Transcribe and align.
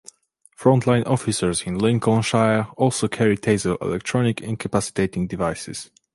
Front 0.55 0.87
line 0.87 1.03
officers 1.03 1.61
in 1.61 1.77
Lincolnshire 1.77 2.69
also 2.75 3.07
carry 3.07 3.37
Taser 3.37 3.79
electronic 3.79 4.41
incapacitating 4.41 5.27
devices. 5.27 5.91